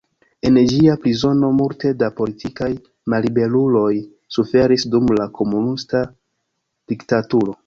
En 0.49 0.55
ĝia 0.69 0.93
prizono 1.03 1.51
multe 1.57 1.91
da 1.99 2.09
politikaj 2.21 2.69
malliberuloj 3.15 3.93
suferis 4.39 4.89
dum 4.95 5.15
la 5.21 5.29
komunista 5.41 6.03
diktaturo. 6.95 7.59